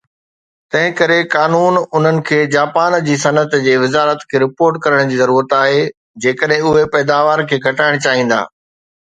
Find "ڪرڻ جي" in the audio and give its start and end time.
4.87-5.21